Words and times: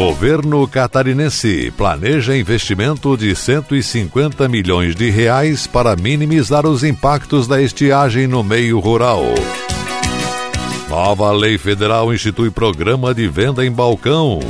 Governo 0.00 0.66
catarinense 0.66 1.70
planeja 1.76 2.34
investimento 2.34 3.18
de 3.18 3.36
150 3.36 4.48
milhões 4.48 4.96
de 4.96 5.10
reais 5.10 5.66
para 5.66 5.94
minimizar 5.94 6.66
os 6.66 6.82
impactos 6.82 7.46
da 7.46 7.60
estiagem 7.60 8.26
no 8.26 8.42
meio 8.42 8.80
rural. 8.80 9.22
Nova 10.88 11.30
lei 11.32 11.58
federal 11.58 12.14
institui 12.14 12.50
programa 12.50 13.12
de 13.12 13.28
venda 13.28 13.62
em 13.62 13.70
balcão. 13.70 14.40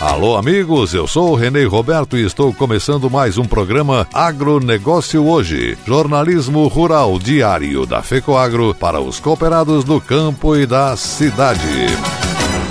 Alô, 0.00 0.36
amigos, 0.36 0.94
eu 0.94 1.08
sou 1.08 1.32
o 1.32 1.34
Renê 1.34 1.64
Roberto 1.64 2.16
e 2.16 2.24
estou 2.24 2.54
começando 2.54 3.10
mais 3.10 3.36
um 3.36 3.44
programa 3.44 4.06
Agronegócio 4.14 5.26
Hoje, 5.26 5.76
jornalismo 5.84 6.68
rural 6.68 7.18
diário 7.18 7.84
da 7.84 8.00
FECOAGRO 8.00 8.76
para 8.76 9.00
os 9.00 9.18
cooperados 9.18 9.82
do 9.82 10.00
campo 10.00 10.54
e 10.54 10.66
da 10.66 10.96
cidade. 10.96 11.88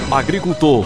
Agricultor 0.09 0.85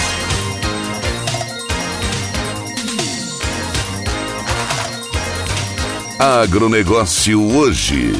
Agronegócio 6.23 7.57
hoje. 7.57 8.13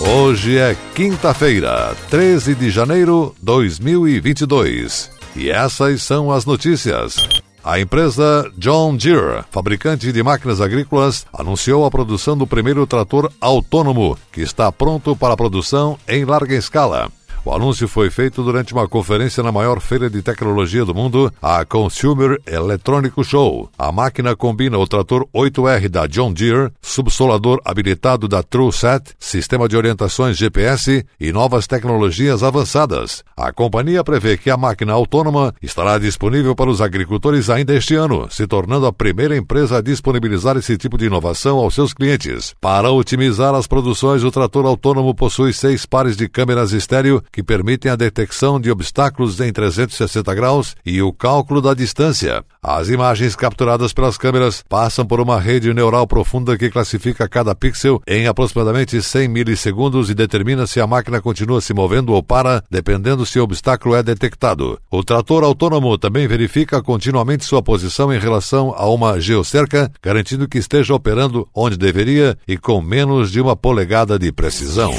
Hoje 0.00 0.58
é 0.58 0.76
quinta-feira, 0.92 1.94
13 2.10 2.56
de 2.56 2.68
janeiro 2.68 3.32
de 3.38 3.44
2022. 3.44 5.08
E 5.36 5.50
essas 5.50 6.02
são 6.02 6.32
as 6.32 6.44
notícias. 6.44 7.28
A 7.62 7.78
empresa 7.78 8.50
John 8.58 8.96
Deere, 8.96 9.44
fabricante 9.52 10.10
de 10.10 10.20
máquinas 10.20 10.60
agrícolas, 10.60 11.26
anunciou 11.32 11.86
a 11.86 11.90
produção 11.92 12.36
do 12.36 12.44
primeiro 12.44 12.84
trator 12.88 13.30
autônomo, 13.40 14.18
que 14.32 14.40
está 14.40 14.72
pronto 14.72 15.14
para 15.14 15.36
produção 15.36 15.96
em 16.08 16.24
larga 16.24 16.56
escala. 16.56 17.08
O 17.46 17.52
anúncio 17.52 17.86
foi 17.86 18.08
feito 18.08 18.42
durante 18.42 18.72
uma 18.72 18.88
conferência 18.88 19.42
na 19.42 19.52
maior 19.52 19.78
feira 19.78 20.08
de 20.08 20.22
tecnologia 20.22 20.82
do 20.82 20.94
mundo, 20.94 21.30
a 21.42 21.62
Consumer 21.62 22.40
Electronic 22.46 23.22
Show. 23.22 23.68
A 23.76 23.92
máquina 23.92 24.34
combina 24.34 24.78
o 24.78 24.86
trator 24.86 25.28
8R 25.34 25.90
da 25.90 26.06
John 26.06 26.32
Deere, 26.32 26.70
subsolador 26.80 27.60
habilitado 27.62 28.26
da 28.26 28.42
TrueSat, 28.42 29.10
sistema 29.18 29.68
de 29.68 29.76
orientações 29.76 30.38
GPS 30.38 31.04
e 31.20 31.32
novas 31.32 31.66
tecnologias 31.66 32.42
avançadas. 32.42 33.22
A 33.36 33.52
companhia 33.52 34.02
prevê 34.02 34.38
que 34.38 34.48
a 34.48 34.56
máquina 34.56 34.94
autônoma 34.94 35.54
estará 35.60 35.98
disponível 35.98 36.56
para 36.56 36.70
os 36.70 36.80
agricultores 36.80 37.50
ainda 37.50 37.74
este 37.74 37.94
ano, 37.94 38.26
se 38.30 38.46
tornando 38.46 38.86
a 38.86 38.92
primeira 38.92 39.36
empresa 39.36 39.76
a 39.76 39.82
disponibilizar 39.82 40.56
esse 40.56 40.78
tipo 40.78 40.96
de 40.96 41.04
inovação 41.04 41.58
aos 41.58 41.74
seus 41.74 41.92
clientes. 41.92 42.54
Para 42.58 42.90
otimizar 42.90 43.54
as 43.54 43.66
produções, 43.66 44.24
o 44.24 44.30
trator 44.30 44.64
autônomo 44.64 45.14
possui 45.14 45.52
seis 45.52 45.84
pares 45.84 46.16
de 46.16 46.26
câmeras 46.26 46.72
estéreo 46.72 47.22
que 47.34 47.42
permitem 47.42 47.90
a 47.90 47.96
detecção 47.96 48.60
de 48.60 48.70
obstáculos 48.70 49.40
em 49.40 49.52
360 49.52 50.32
graus 50.36 50.76
e 50.86 51.02
o 51.02 51.12
cálculo 51.12 51.60
da 51.60 51.74
distância. 51.74 52.44
As 52.62 52.88
imagens 52.88 53.34
capturadas 53.34 53.92
pelas 53.92 54.16
câmeras 54.16 54.62
passam 54.68 55.04
por 55.04 55.20
uma 55.20 55.40
rede 55.40 55.74
neural 55.74 56.06
profunda 56.06 56.56
que 56.56 56.70
classifica 56.70 57.28
cada 57.28 57.52
pixel 57.52 58.00
em 58.06 58.28
aproximadamente 58.28 59.02
100 59.02 59.26
milissegundos 59.26 60.10
e 60.10 60.14
determina 60.14 60.64
se 60.64 60.80
a 60.80 60.86
máquina 60.86 61.20
continua 61.20 61.60
se 61.60 61.74
movendo 61.74 62.12
ou 62.12 62.22
para, 62.22 62.62
dependendo 62.70 63.26
se 63.26 63.40
o 63.40 63.42
obstáculo 63.42 63.96
é 63.96 64.02
detectado. 64.02 64.78
O 64.88 65.02
trator 65.02 65.42
autônomo 65.42 65.98
também 65.98 66.28
verifica 66.28 66.80
continuamente 66.80 67.44
sua 67.44 67.64
posição 67.64 68.14
em 68.14 68.18
relação 68.20 68.72
a 68.76 68.88
uma 68.88 69.18
geocerca, 69.18 69.90
garantindo 70.00 70.46
que 70.46 70.58
esteja 70.58 70.94
operando 70.94 71.48
onde 71.52 71.76
deveria 71.76 72.38
e 72.46 72.56
com 72.56 72.80
menos 72.80 73.32
de 73.32 73.40
uma 73.40 73.56
polegada 73.56 74.16
de 74.20 74.30
precisão. 74.30 74.94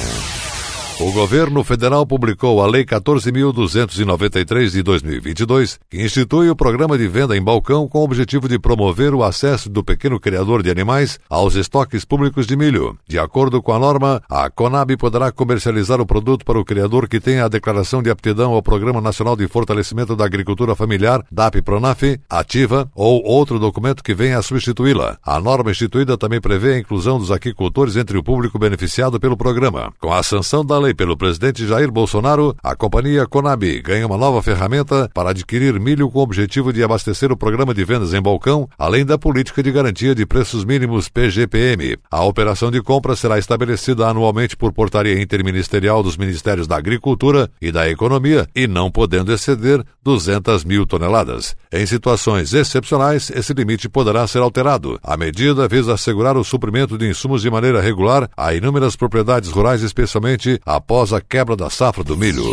O 0.98 1.12
governo 1.12 1.62
federal 1.62 2.08
publicou 2.08 2.64
a 2.64 2.68
Lei 2.68 2.86
14.293 2.86 4.70
de 4.70 4.82
2022, 4.82 5.78
que 5.90 6.02
institui 6.02 6.50
o 6.50 6.56
programa 6.56 6.98
de 6.98 7.06
venda 7.06 7.36
em 7.36 7.44
balcão 7.44 7.86
com 7.86 8.00
o 8.00 8.04
objetivo 8.06 8.48
de 8.48 8.58
promover 8.58 9.14
o 9.14 9.22
acesso 9.22 9.70
do 9.70 9.84
pequeno 9.84 10.18
criador 10.22 10.64
de 10.64 10.72
animais 10.72 11.20
aos 11.30 11.56
estoques 11.56 12.06
públicos 12.06 12.48
de 12.48 12.56
milho. 12.56 12.98
De 13.06 13.20
acordo 13.20 13.62
com 13.62 13.74
a 13.74 13.80
norma, 13.80 14.24
a 14.30 14.50
Conab 14.50 14.96
poderá 14.96 15.34
comercializar 15.34 16.00
o 16.00 16.06
produto 16.06 16.46
para 16.46 16.58
o 16.58 16.64
criador 16.64 17.10
que 17.10 17.20
tenha 17.20 17.44
a 17.44 17.50
declaração 17.50 18.02
de 18.02 18.10
aptidão 18.10 18.54
ao 18.54 18.64
Programa 18.64 19.02
Nacional 19.02 19.36
de 19.36 19.50
Fortalecimento 19.50 20.16
da 20.16 20.24
Agricultura 20.24 20.76
Familiar, 20.76 21.26
DAP-PRONAF, 21.30 22.22
ativa 22.30 22.90
ou 22.96 23.22
outro 23.22 23.60
documento 23.60 24.02
que 24.02 24.14
venha 24.14 24.38
a 24.38 24.42
substituí-la. 24.42 25.18
A 25.22 25.42
norma 25.42 25.72
instituída 25.72 26.18
também 26.18 26.40
prevê 26.40 26.76
a 26.76 26.80
inclusão 26.80 27.20
dos 27.20 27.32
aquicultores 27.32 27.98
entre 27.98 28.18
o 28.18 28.24
público 28.24 28.58
beneficiado 28.58 29.20
pelo 29.20 29.36
programa. 29.36 29.92
Com 30.00 30.14
a 30.14 30.24
sanção 30.24 30.66
da 30.66 30.85
lei 30.86 30.94
pelo 30.94 31.18
presidente 31.18 31.66
Jair 31.66 31.92
Bolsonaro, 31.92 32.56
a 32.62 32.76
companhia 32.76 33.26
Conab 33.26 33.82
ganha 33.82 34.06
uma 34.06 34.18
nova 34.18 34.44
ferramenta 34.44 35.10
para 35.14 35.32
adquirir 35.32 35.80
milho 35.80 36.12
com 36.12 36.20
o 36.20 36.22
objetivo 36.22 36.72
de 36.72 36.84
abastecer 36.84 37.32
o 37.32 37.38
programa 37.38 37.74
de 37.74 37.84
vendas 37.84 38.14
em 38.14 38.22
balcão, 38.22 38.70
além 38.78 39.04
da 39.04 39.18
política 39.18 39.64
de 39.64 39.72
garantia 39.72 40.14
de 40.14 40.26
preços 40.28 40.64
mínimos 40.64 41.10
PGPM. 41.10 41.98
A 42.12 42.24
operação 42.24 42.70
de 42.70 42.84
compra 42.84 43.16
será 43.16 43.40
estabelecida 43.40 44.08
anualmente 44.08 44.56
por 44.56 44.72
portaria 44.72 45.20
interministerial 45.20 46.04
dos 46.04 46.18
Ministérios 46.18 46.68
da 46.68 46.78
Agricultura 46.78 47.50
e 47.60 47.72
da 47.72 47.90
Economia 47.90 48.48
e 48.56 48.68
não 48.68 48.92
podendo 48.92 49.34
exceder 49.34 49.84
200 50.04 50.64
mil 50.64 50.86
toneladas. 50.86 51.56
Em 51.74 51.86
situações 51.88 52.54
excepcionais, 52.54 53.32
esse 53.32 53.54
limite 53.54 53.90
poderá 53.90 54.28
ser 54.28 54.40
alterado. 54.40 55.00
A 55.04 55.18
medida 55.18 55.68
visa 55.68 55.96
assegurar 55.96 56.38
o 56.38 56.44
suprimento 56.44 56.96
de 56.96 57.10
insumos 57.10 57.42
de 57.42 57.50
maneira 57.50 57.82
regular 57.82 58.30
a 58.38 58.54
inúmeras 58.54 58.96
propriedades 58.96 59.50
rurais, 59.50 59.82
especialmente 59.82 60.60
a 60.64 60.75
após 60.76 61.14
a 61.14 61.22
quebra 61.22 61.56
da 61.56 61.70
safra 61.70 62.04
do 62.04 62.18
milho. 62.18 62.44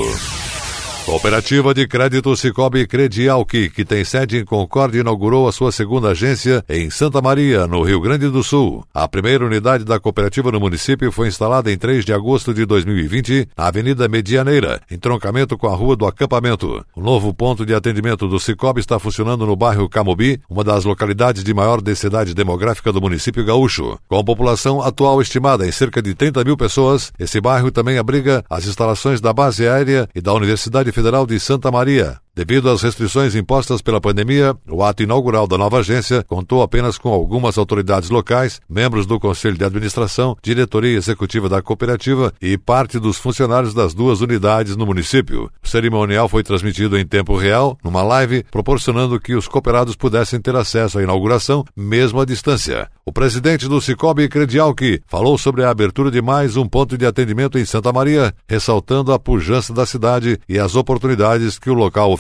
Cooperativa 1.05 1.75
de 1.75 1.87
Crédito 1.89 2.35
Cicobi 2.37 2.87
Credialc, 2.87 3.51
que 3.71 3.85
tem 3.85 4.05
sede 4.05 4.39
em 4.39 4.45
Concórdia, 4.45 5.01
inaugurou 5.01 5.49
a 5.49 5.53
sua 5.53 5.73
segunda 5.73 6.11
agência 6.11 6.65
em 6.69 6.91
Santa 6.91 7.21
Maria, 7.21 7.67
no 7.67 7.83
Rio 7.83 8.01
Grande 8.01 8.29
do 8.29 8.43
Sul. 8.45 8.85
A 8.95 9.09
primeira 9.09 9.45
unidade 9.45 9.85
da 9.85 9.99
cooperativa 9.99 10.53
no 10.53 10.61
município 10.61 11.11
foi 11.11 11.27
instalada 11.27 11.73
em 11.73 11.77
3 11.77 12.05
de 12.05 12.13
agosto 12.13 12.55
de 12.55 12.65
2020, 12.65 13.49
na 13.59 13.67
Avenida 13.67 14.09
Medianeira, 14.09 14.81
em 14.89 14.97
troncamento 14.97 15.59
com 15.59 15.67
a 15.67 15.75
Rua 15.75 15.97
do 15.97 16.07
Acampamento. 16.07 16.85
O 16.95 17.01
novo 17.03 17.35
ponto 17.35 17.67
de 17.67 17.75
atendimento 17.75 18.29
do 18.29 18.39
Cicobi 18.39 18.81
está 18.81 18.97
funcionando 19.01 19.45
no 19.45 19.57
bairro 19.57 19.89
Camobi, 19.89 20.41
uma 20.49 20.63
das 20.63 20.85
localidades 20.85 21.43
de 21.43 21.53
maior 21.53 21.83
densidade 21.83 22.33
demográfica 22.33 22.93
do 22.93 23.01
município 23.01 23.45
gaúcho. 23.45 23.99
Com 24.09 24.25
população 24.25 24.81
atual 24.81 25.21
estimada 25.21 25.67
em 25.67 25.73
cerca 25.73 26.01
de 26.01 26.15
30 26.15 26.45
mil 26.45 26.57
pessoas, 26.57 27.13
esse 27.19 27.41
bairro 27.41 27.73
também 27.73 27.99
abriga 27.99 28.45
as 28.49 28.67
instalações 28.67 29.21
da 29.21 29.33
base 29.33 29.67
aérea 29.67 30.09
e 30.15 30.21
da 30.21 30.33
Universidade 30.33 30.92
Federal 30.93 31.27
de 31.27 31.41
Santa 31.41 31.71
Maria, 31.71 32.23
Devido 32.35 32.71
às 32.71 32.81
restrições 32.81 33.35
impostas 33.35 33.83
pela 33.83 34.01
pandemia, 34.01 34.57
o 34.67 34.83
ato 34.83 35.03
inaugural 35.03 35.47
da 35.47 35.59
nova 35.59 35.81
agência 35.81 36.25
contou 36.27 36.63
apenas 36.63 36.97
com 36.97 37.11
algumas 37.11 37.59
autoridades 37.59 38.09
locais, 38.09 38.59
membros 38.67 39.05
do 39.05 39.21
Conselho 39.21 39.59
de 39.59 39.65
Administração, 39.67 40.35
diretoria 40.43 40.97
executiva 40.97 41.47
da 41.47 41.61
cooperativa 41.61 42.33
e 42.41 42.57
parte 42.57 42.99
dos 42.99 43.19
funcionários 43.19 43.75
das 43.75 43.93
duas 43.93 44.23
unidades 44.23 44.77
no 44.77 44.87
município. 44.87 45.51
O 45.63 45.69
cerimonial 45.69 46.27
foi 46.27 46.43
transmitido 46.43 46.97
em 46.97 47.07
tempo 47.07 47.37
real, 47.37 47.77
numa 47.85 48.03
live, 48.03 48.45
proporcionando 48.51 49.21
que 49.21 49.35
os 49.35 49.47
cooperados 49.47 49.95
pudessem 49.95 50.41
ter 50.41 50.57
acesso 50.57 50.99
à 50.99 51.03
inauguração, 51.03 51.67
mesmo 51.77 52.19
à 52.19 52.25
distância. 52.25 52.89
O 53.05 53.13
presidente 53.13 53.69
do 53.69 53.79
Cicobi 53.79 54.27
Credialc 54.27 55.03
falou 55.07 55.37
sobre 55.37 55.65
a 55.65 55.71
abertura 55.71 56.11
de 56.11 56.23
mais 56.23 56.57
um 56.57 56.67
ponto 56.67 56.97
de 56.97 57.05
atendimento 57.05 57.59
em 57.59 57.65
Santa 57.67 57.93
Maria, 57.93 58.33
ressaltando 58.49 59.13
a 59.13 59.19
pujança 59.19 59.75
da 59.75 59.85
cidade 59.85 60.39
e 60.49 60.59
as 60.59 60.77
oportunidades 60.77 61.59
que 61.59 61.69
o 61.69 61.75
local. 61.75 62.17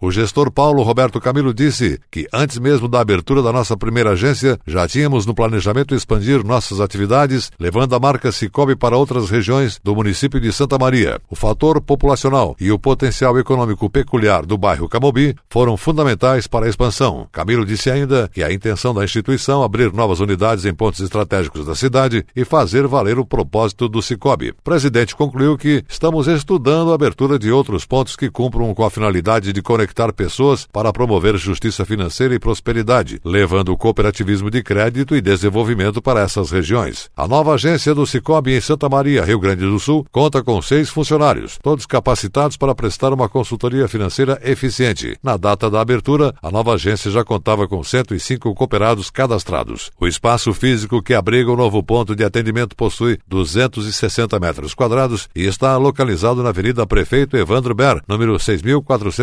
O 0.00 0.10
gestor 0.10 0.50
Paulo 0.50 0.82
Roberto 0.82 1.20
Camilo 1.20 1.54
disse 1.54 1.98
que 2.10 2.28
antes 2.32 2.58
mesmo 2.58 2.86
da 2.86 3.00
abertura 3.00 3.42
da 3.42 3.52
nossa 3.52 3.76
primeira 3.76 4.10
agência, 4.10 4.58
já 4.66 4.86
tínhamos 4.86 5.24
no 5.24 5.34
planejamento 5.34 5.94
expandir 5.94 6.44
nossas 6.44 6.80
atividades, 6.80 7.50
levando 7.58 7.94
a 7.94 7.98
marca 7.98 8.30
Cicobi 8.30 8.76
para 8.76 8.96
outras 8.96 9.30
regiões 9.30 9.80
do 9.82 9.94
município 9.94 10.40
de 10.40 10.52
Santa 10.52 10.78
Maria. 10.78 11.18
O 11.30 11.34
fator 11.34 11.80
populacional 11.80 12.54
e 12.60 12.70
o 12.70 12.78
potencial 12.78 13.38
econômico 13.38 13.88
peculiar 13.88 14.44
do 14.44 14.58
bairro 14.58 14.88
Camobi 14.88 15.34
foram 15.48 15.76
fundamentais 15.76 16.46
para 16.46 16.66
a 16.66 16.68
expansão. 16.68 17.26
Camilo 17.32 17.64
disse 17.64 17.90
ainda 17.90 18.28
que 18.32 18.44
a 18.44 18.52
intenção 18.52 18.92
da 18.92 19.02
instituição 19.02 19.62
abrir 19.62 19.92
novas 19.92 20.10
novas 20.10 20.18
unidades 20.18 20.64
em 20.64 20.74
pontos 20.74 21.00
estratégicos 21.00 21.64
da 21.64 21.74
cidade 21.74 22.26
e 22.34 22.44
fazer 22.44 22.86
valer 22.88 23.18
o 23.18 23.24
propósito 23.24 23.88
do 23.88 24.02
Cicobi. 24.02 24.50
O 24.50 24.62
presidente 24.62 25.14
concluiu 25.14 25.56
que 25.56 25.84
estamos 25.88 26.26
estudando 26.26 26.90
a 26.90 26.94
abertura 26.96 27.38
de 27.38 27.52
outros 27.52 27.86
pontos 27.86 28.16
que 28.16 28.28
cumpram 28.28 28.74
com 28.74 28.84
a 28.84 28.90
finalidade 28.90 29.29
de 29.38 29.62
conectar 29.62 30.12
pessoas 30.12 30.66
para 30.72 30.92
promover 30.92 31.36
justiça 31.36 31.84
financeira 31.84 32.34
e 32.34 32.38
prosperidade, 32.38 33.20
levando 33.24 33.70
o 33.70 33.76
cooperativismo 33.76 34.50
de 34.50 34.62
crédito 34.62 35.14
e 35.14 35.20
desenvolvimento 35.20 36.02
para 36.02 36.20
essas 36.20 36.50
regiões. 36.50 37.08
A 37.16 37.28
nova 37.28 37.54
agência 37.54 37.94
do 37.94 38.06
Cicobi 38.06 38.54
em 38.54 38.60
Santa 38.60 38.88
Maria, 38.88 39.24
Rio 39.24 39.38
Grande 39.38 39.64
do 39.64 39.78
Sul, 39.78 40.04
conta 40.10 40.42
com 40.42 40.60
seis 40.60 40.88
funcionários, 40.88 41.58
todos 41.62 41.86
capacitados 41.86 42.56
para 42.56 42.74
prestar 42.74 43.12
uma 43.12 43.28
consultoria 43.28 43.86
financeira 43.86 44.40
eficiente. 44.42 45.16
Na 45.22 45.36
data 45.36 45.70
da 45.70 45.80
abertura, 45.80 46.34
a 46.42 46.50
nova 46.50 46.74
agência 46.74 47.10
já 47.10 47.22
contava 47.22 47.68
com 47.68 47.84
105 47.84 48.54
cooperados 48.54 49.10
cadastrados. 49.10 49.90
O 50.00 50.06
espaço 50.06 50.52
físico 50.52 51.02
que 51.02 51.14
abriga 51.14 51.52
o 51.52 51.56
novo 51.56 51.82
ponto 51.82 52.16
de 52.16 52.24
atendimento 52.24 52.74
possui 52.74 53.18
260 53.28 54.38
metros 54.40 54.74
quadrados 54.74 55.28
e 55.34 55.44
está 55.44 55.76
localizado 55.76 56.42
na 56.42 56.48
Avenida 56.48 56.86
Prefeito 56.86 57.36
Evandro 57.36 57.74
Ber, 57.74 58.02
número 58.08 58.38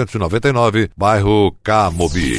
6499, 0.05 0.91
bairro 0.95 1.55
Camobi. 1.63 2.38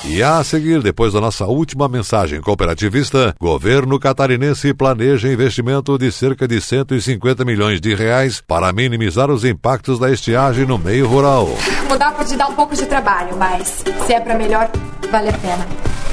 E 0.05 0.21
a 0.21 0.43
seguir, 0.43 0.81
depois 0.81 1.13
da 1.13 1.21
nossa 1.21 1.45
última 1.45 1.87
mensagem 1.87 2.41
cooperativista, 2.41 3.33
governo 3.39 3.97
catarinense 3.97 4.73
planeja 4.73 5.31
investimento 5.31 5.97
de 5.97 6.11
cerca 6.11 6.45
de 6.45 6.59
150 6.59 7.45
milhões 7.45 7.79
de 7.79 7.95
reais 7.95 8.43
para 8.45 8.73
minimizar 8.73 9.31
os 9.31 9.45
impactos 9.45 9.97
da 9.97 10.11
estiagem 10.11 10.65
no 10.65 10.77
meio 10.77 11.07
rural. 11.07 11.47
Mudar 11.87 12.11
pode 12.11 12.35
dar 12.35 12.47
um 12.47 12.53
pouco 12.53 12.75
de 12.75 12.85
trabalho, 12.85 13.37
mas 13.37 13.81
se 14.05 14.13
é 14.13 14.19
para 14.19 14.37
melhor, 14.37 14.69
vale 15.09 15.29
a 15.29 15.33
pena. 15.33 15.92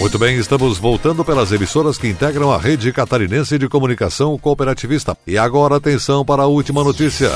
Muito 0.00 0.18
bem, 0.18 0.38
estamos 0.38 0.78
voltando 0.78 1.22
pelas 1.22 1.52
emissoras 1.52 1.98
que 1.98 2.08
integram 2.08 2.50
a 2.50 2.56
rede 2.56 2.90
catarinense 2.90 3.58
de 3.58 3.68
comunicação 3.68 4.38
cooperativista. 4.38 5.14
E 5.26 5.36
agora 5.36 5.76
atenção 5.76 6.24
para 6.24 6.44
a 6.44 6.46
última 6.46 6.82
notícia. 6.82 7.30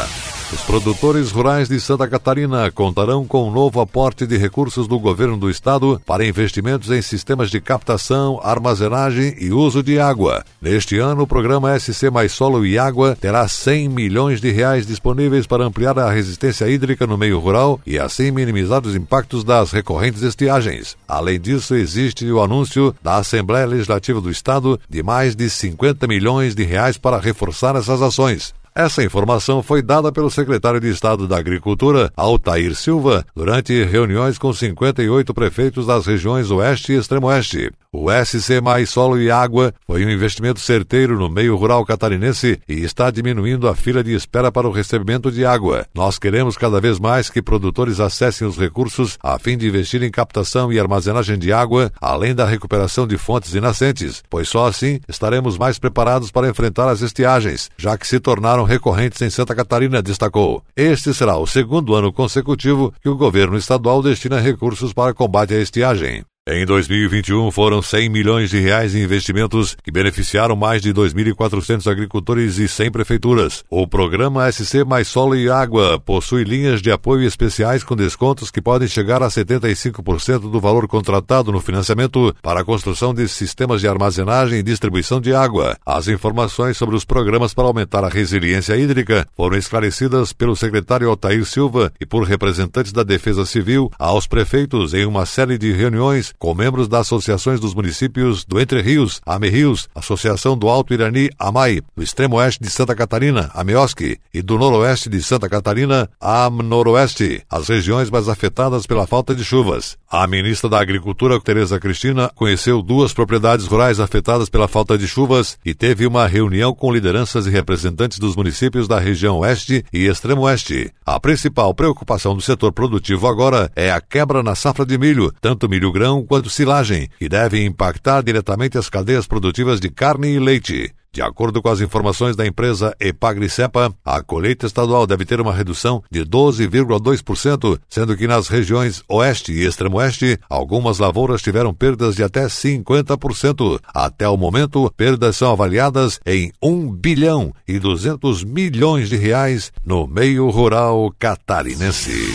Os 0.55 0.61
produtores 0.61 1.33
rurais 1.33 1.69
de 1.69 1.81
Santa 1.81 2.07
Catarina 2.07 2.71
contarão 2.71 3.27
com 3.27 3.49
um 3.49 3.51
novo 3.51 3.81
aporte 3.81 4.25
de 4.25 4.37
recursos 4.37 4.87
do 4.87 5.01
governo 5.01 5.37
do 5.37 5.51
estado 5.51 6.01
para 6.07 6.25
investimentos 6.25 6.93
em 6.93 7.03
sistemas 7.03 7.51
de 7.51 7.61
captação, 7.61 8.39
armazenagem 8.41 9.35
e 9.41 9.51
uso 9.51 9.83
de 9.83 9.99
água. 9.99 10.45
Neste 10.63 10.97
ano, 10.97 11.23
o 11.23 11.27
programa 11.27 11.77
SC 11.77 12.09
Mais 12.09 12.31
Solo 12.31 12.65
e 12.65 12.79
Água 12.79 13.19
terá 13.21 13.49
100 13.49 13.89
milhões 13.89 14.41
de 14.41 14.53
reais 14.53 14.87
disponíveis 14.87 15.45
para 15.45 15.65
ampliar 15.65 15.99
a 15.99 16.09
resistência 16.09 16.71
hídrica 16.71 17.05
no 17.05 17.19
meio 17.19 17.41
rural 17.41 17.81
e 17.85 17.99
assim 17.99 18.31
minimizar 18.31 18.87
os 18.87 18.95
impactos 18.95 19.43
das 19.43 19.73
recorrentes 19.73 20.23
estiagens. 20.23 20.97
Além 21.09 21.41
disso, 21.41 21.75
existe 21.75 22.31
o 22.31 22.41
anúncio 22.41 22.95
da 23.03 23.17
Assembleia 23.17 23.67
Legislativa 23.67 24.21
do 24.21 24.31
Estado 24.31 24.81
de 24.89 25.03
mais 25.03 25.35
de 25.35 25.51
50 25.51 26.07
milhões 26.07 26.55
de 26.55 26.63
reais 26.63 26.97
para 26.97 27.19
reforçar 27.19 27.75
essas 27.75 28.01
ações. 28.01 28.55
Essa 28.77 29.05
informação 29.05 29.63
foi 29.63 29.81
dada 29.81 30.11
pelo 30.11 30.29
secretário 30.29 30.81
de 30.81 30.91
Estado 30.91 31.29
da 31.29 31.39
Agricultura, 31.39 32.13
Altair 32.17 32.75
Silva, 32.75 33.25
durante 33.33 33.85
reuniões 33.85 34.37
com 34.37 34.53
58 34.53 35.33
prefeitos 35.33 35.87
das 35.87 36.07
regiões 36.07 36.51
Oeste 36.51 36.93
e 36.93 36.97
Extremo-Oeste. 36.97 37.71
O 37.93 38.09
SC 38.11 38.61
Mais 38.61 38.91
Solo 38.91 39.21
e 39.21 39.31
Água 39.31 39.73
foi 39.87 40.05
um 40.05 40.11
investimento 40.11 40.59
certeiro 40.59 41.17
no 41.17 41.31
meio 41.31 41.55
rural 41.55 41.87
catarinense 41.87 42.61
e 42.69 42.83
está 42.83 43.09
diminuindo 43.13 43.69
a 43.69 43.77
fila 43.77 44.03
de 44.03 44.13
espera 44.13 44.51
para 44.51 44.67
o 44.67 44.73
recebimento 44.73 45.31
de 45.31 45.47
água. 45.47 45.87
Nós 45.95 46.19
queremos 46.19 46.57
cada 46.57 46.81
vez 46.81 46.99
mais 46.99 47.31
que 47.31 47.41
produtores 47.41 48.01
acessem 48.01 48.45
os 48.45 48.59
recursos 48.59 49.17
a 49.23 49.39
fim 49.39 49.57
de 49.57 49.69
investir 49.69 50.03
em 50.03 50.11
captação 50.11 50.73
e 50.73 50.81
armazenagem 50.81 51.39
de 51.39 51.53
água, 51.53 51.93
além 52.01 52.35
da 52.35 52.45
recuperação 52.45 53.07
de 53.07 53.17
fontes 53.17 53.55
inascentes, 53.55 54.25
pois 54.29 54.49
só 54.49 54.67
assim 54.67 54.99
estaremos 55.09 55.57
mais 55.57 55.79
preparados 55.79 56.33
para 56.33 56.49
enfrentar 56.49 56.89
as 56.89 57.01
estiagens, 57.01 57.71
já 57.79 57.97
que 57.97 58.09
se 58.09 58.19
tornaram 58.19 58.64
recorrentes 58.65 59.23
em 59.23 59.31
Santa 59.31 59.55
Catarina, 59.55 60.03
destacou. 60.03 60.63
Este 60.75 61.15
será 61.15 61.37
o 61.37 61.47
segundo 61.47 61.95
ano 61.95 62.13
consecutivo 62.13 62.93
que 63.01 63.09
o 63.09 63.17
governo 63.17 63.57
estadual 63.57 64.03
destina 64.03 64.41
recursos 64.41 64.93
para 64.93 65.15
combate 65.15 65.55
à 65.55 65.61
estiagem. 65.61 66.25
Em 66.47 66.67
2021, 66.67 67.51
foram 67.51 67.81
100 67.81 68.11
milhões 68.11 68.51
de 68.51 68.61
reais 68.61 68.95
em 68.95 69.03
investimentos 69.03 69.75
que 69.83 69.91
beneficiaram 69.91 70.55
mais 70.55 70.83
de 70.83 70.93
2.400 70.93 71.91
agricultores 71.91 72.59
e 72.59 72.69
100 72.69 72.91
prefeituras. 72.91 73.65
O 73.71 73.89
programa 73.89 74.53
SC 74.53 74.85
Mais 74.85 75.09
Solo 75.09 75.37
e 75.37 75.49
Água 75.49 75.99
possui 75.99 76.45
linhas 76.45 76.83
de 76.83 76.91
apoio 76.91 77.27
especiais 77.27 77.83
com 77.83 77.97
descontos 77.97 78.51
que 78.51 78.61
podem 78.61 78.87
chegar 78.87 79.23
a 79.23 79.29
75% 79.29 80.51
do 80.51 80.61
valor 80.61 80.87
contratado 80.87 81.51
no 81.51 81.63
financiamento 81.63 82.37
para 82.43 82.61
a 82.61 82.65
construção 82.65 83.15
de 83.15 83.27
sistemas 83.27 83.81
de 83.81 83.89
armazenagem 83.89 84.59
e 84.59 84.63
distribuição 84.63 85.23
de 85.23 85.35
água. 85.35 85.79
As 85.87 86.09
informações 86.09 86.77
sobre 86.77 86.95
os 86.95 87.07
programas 87.07 87.55
para 87.55 87.65
aumentar 87.65 88.05
a 88.05 88.11
resiliência 88.11 88.77
hídrica 88.77 89.27
foram 89.35 89.57
esclarecidas 89.57 90.35
pelo 90.35 90.55
secretário 90.55 91.09
Altair 91.09 91.47
Silva 91.47 91.91
e 91.99 92.05
por 92.05 92.25
representantes 92.25 92.93
da 92.93 93.03
Defesa 93.03 93.47
Civil 93.47 93.91
aos 93.99 94.27
prefeitos 94.27 94.93
em 94.93 95.07
uma 95.07 95.25
série 95.25 95.57
de 95.57 95.73
reuniões 95.73 96.34
com 96.39 96.55
membros 96.55 96.89
das 96.89 97.01
associações 97.03 97.61
dos 97.61 97.75
municípios 97.75 98.45
do 98.45 98.61
Entre 98.61 98.81
Rios, 98.81 99.21
Ame 99.27 99.49
Rios, 99.49 99.89
Associação 99.95 100.57
do 100.57 100.69
Alto 100.69 100.93
Irani, 100.95 101.31
AMAI, 101.39 101.81
do 101.97 102.03
extremo 102.03 102.37
oeste 102.37 102.63
de 102.63 102.71
Santa 102.71 102.95
Catarina, 102.95 103.51
AMEOSC, 103.55 104.19
e 104.33 104.43
do 104.43 104.59
noroeste 104.59 105.09
de 105.09 105.23
Santa 105.23 105.49
Catarina, 105.49 106.09
AM 106.21 106.63
Noroeste, 106.63 107.43
as 107.51 107.69
regiões 107.69 108.11
mais 108.11 108.29
afetadas 108.29 108.87
pela 108.87 109.07
falta 109.07 109.35
de 109.35 109.45
chuvas. 109.45 109.97
A 110.11 110.27
ministra 110.27 110.69
da 110.71 110.81
Agricultura, 110.81 111.41
Tereza 111.41 111.79
Cristina, 111.79 112.31
conheceu 112.35 112.81
duas 112.81 113.13
propriedades 113.13 113.67
rurais 113.67 114.01
afetadas 114.01 114.49
pela 114.49 114.69
falta 114.69 114.97
de 114.97 115.07
chuvas 115.07 115.59
e 115.65 115.75
teve 115.75 116.07
uma 116.07 116.27
reunião 116.27 116.75
com 116.75 116.93
lideranças 116.93 117.47
e 117.47 117.51
representantes 117.51 118.19
dos 118.19 118.37
municípios 118.37 118.89
da 118.89 118.99
região 118.99 119.39
oeste 119.39 119.85
e 119.93 120.07
extremo 120.07 120.43
oeste. 120.43 120.93
A 121.05 121.19
principal 121.21 121.75
preocupação 121.75 122.35
do 122.35 122.43
setor 122.43 122.73
produtivo 122.73 123.27
agora 123.27 123.71
é 123.75 123.91
a 123.91 124.01
quebra 124.01 124.43
na 124.43 124.55
safra 124.55 124.87
de 124.87 124.97
milho, 124.97 125.33
tanto 125.41 125.69
milho 125.69 125.93
grão 125.93 126.24
quanto 126.25 126.51
silagem, 126.51 127.09
que 127.19 127.29
devem 127.29 127.67
impactar 127.67 128.23
diretamente 128.23 128.79
as 128.79 128.89
cadeias 128.89 129.27
produtivas 129.27 129.81
de 129.81 129.91
carne 129.91 130.29
e 130.29 130.39
leite. 130.39 130.93
De 131.15 131.23
acordo 131.23 131.63
com 131.63 131.69
as 131.69 131.81
informações 131.81 132.35
da 132.35 132.45
empresa 132.45 132.93
Epagricepa, 132.99 133.95
a 134.05 134.21
colheita 134.21 134.67
estadual 134.67 135.07
deve 135.07 135.25
ter 135.25 135.41
uma 135.41 135.55
redução 135.55 136.03
de 136.11 136.25
12,2%, 136.25 137.79
sendo 137.89 138.17
que 138.17 138.27
nas 138.27 138.49
regiões 138.49 139.01
oeste 139.09 139.53
e 139.53 139.65
extremo-oeste, 139.65 140.37
algumas 140.51 140.99
lavouras 140.99 141.41
tiveram 141.41 141.73
perdas 141.73 142.17
de 142.17 142.25
até 142.25 142.47
50%. 142.47 143.79
Até 143.95 144.29
o 144.29 144.37
momento, 144.37 144.93
perdas 144.97 145.37
são 145.37 145.53
avaliadas 145.53 146.19
em 146.27 146.51
1 146.61 146.91
bilhão 146.91 147.55
e 147.69 147.79
200 147.79 148.43
milhões 148.43 149.09
de 149.09 149.17
reais 149.17 149.73
no 149.87 150.09
meio 150.09 150.51
rural 150.51 151.15
catarinense. 151.17 152.35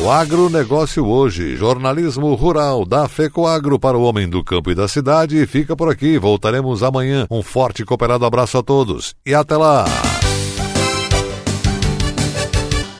O 0.00 0.08
agronegócio 0.08 1.04
hoje, 1.04 1.56
jornalismo 1.56 2.32
rural 2.34 2.84
da 2.84 3.08
FECOAGro 3.08 3.80
para 3.80 3.98
o 3.98 4.02
homem 4.04 4.28
do 4.28 4.44
campo 4.44 4.70
e 4.70 4.74
da 4.74 4.86
cidade, 4.86 5.44
fica 5.44 5.74
por 5.74 5.90
aqui. 5.90 6.16
Voltaremos 6.16 6.84
amanhã. 6.84 7.26
Um 7.28 7.42
forte 7.42 7.82
e 7.82 7.84
cooperado 7.84 8.24
abraço 8.24 8.56
a 8.56 8.62
todos 8.62 9.16
e 9.26 9.34
até 9.34 9.56
lá! 9.56 9.84